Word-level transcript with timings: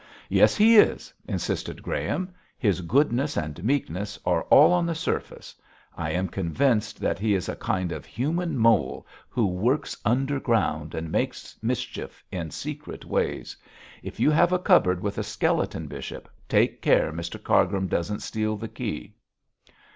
'Yes, 0.29 0.55
he 0.57 0.77
is,' 0.77 1.13
insisted 1.27 1.83
Graham; 1.83 2.33
'his 2.57 2.81
goodness 2.81 3.37
and 3.37 3.63
meekness 3.63 4.17
are 4.25 4.41
all 4.45 4.73
on 4.73 4.87
the 4.87 4.95
surface! 4.95 5.53
I 5.95 6.09
am 6.09 6.27
convinced 6.27 6.99
that 6.99 7.19
he 7.19 7.35
is 7.35 7.47
a 7.47 7.55
kind 7.55 7.91
of 7.91 8.03
human 8.03 8.57
mole 8.57 9.05
who 9.29 9.45
works 9.45 9.95
underground, 10.03 10.95
and 10.95 11.11
makes 11.11 11.55
mischief 11.61 12.23
in 12.31 12.49
secret 12.49 13.05
ways. 13.05 13.55
If 14.01 14.19
you 14.19 14.31
have 14.31 14.51
a 14.51 14.57
cupboard 14.57 15.01
with 15.03 15.19
a 15.19 15.23
skeleton, 15.23 15.85
bishop, 15.85 16.27
take 16.49 16.81
care 16.81 17.11
Mr 17.13 17.37
Cargrim 17.39 17.85
doesn't 17.87 18.23
steal 18.23 18.57
the 18.57 18.69
key.' 18.69 19.13